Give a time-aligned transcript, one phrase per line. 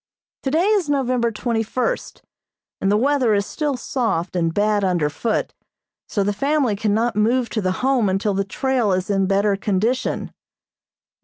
[0.41, 2.23] Today is November twenty first,
[2.79, 5.53] and the weather is still soft and bad under foot,
[6.09, 10.33] so the family cannot move to the Home until the trail is in better condition.